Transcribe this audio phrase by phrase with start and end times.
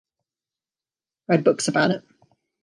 [1.29, 2.03] I read books about it.